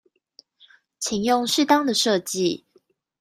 [0.99, 2.63] 請用適當的設計